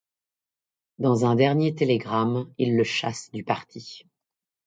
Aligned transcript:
Dans 0.97 1.25
un 1.25 1.35
dernier 1.35 1.75
télégramme, 1.75 2.51
il 2.57 2.75
le 2.75 2.83
chasse 2.83 3.29
du 3.33 3.43
parti. 3.43 4.03